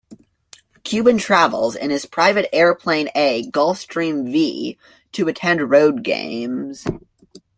Cuban 0.83 1.19
travels 1.19 1.75
in 1.75 1.91
his 1.91 2.07
private 2.07 2.49
airplane-a 2.51 3.43
Gulfstream 3.51 4.25
V-to 4.31 5.27
attend 5.27 5.69
road 5.69 6.01
games. 6.01 6.87